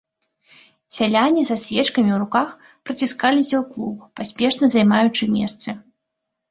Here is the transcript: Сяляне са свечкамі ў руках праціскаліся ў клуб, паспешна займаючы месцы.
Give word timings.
Сяляне 0.95 1.41
са 1.49 1.57
свечкамі 1.65 2.11
ў 2.13 2.17
руках 2.23 2.49
праціскаліся 2.89 3.55
ў 3.61 3.63
клуб, 3.75 3.97
паспешна 4.23 4.65
займаючы 4.79 5.23
месцы. 5.41 5.69